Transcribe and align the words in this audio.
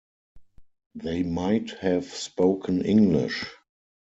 They 0.95 1.21
might 1.21 1.69
have 1.81 2.05
spoken 2.11 2.81
English. 2.83 3.45